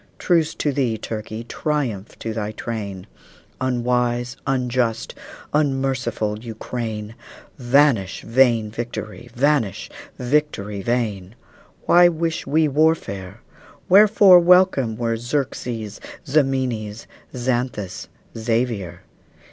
Truce 0.17 0.55
to 0.55 0.71
thee, 0.71 0.97
Turkey! 0.97 1.43
Triumph 1.43 2.17
to 2.17 2.33
thy 2.33 2.53
train, 2.53 3.05
Unwise, 3.61 4.35
unjust, 4.47 5.13
unmerciful 5.53 6.39
Ukraine! 6.39 7.13
Vanish 7.59 8.23
vain 8.23 8.71
victory! 8.71 9.29
vanish, 9.35 9.91
victory 10.17 10.81
vain! 10.81 11.35
Why 11.85 12.07
wish 12.07 12.47
we 12.47 12.67
warfare? 12.67 13.41
Wherefore 13.87 14.39
welcome 14.39 14.97
were 14.97 15.17
Xerxes, 15.17 16.01
Ximenes, 16.25 17.05
Xanthus, 17.35 18.07
Xavier? 18.35 19.01